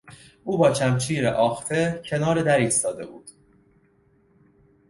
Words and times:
او 0.43 0.57
با 0.57 0.73
شمشیر 0.73 1.27
آخته 1.27 2.01
کنار 2.05 2.41
در 2.41 2.57
ایستاده 2.57 3.05
بود. 3.05 3.31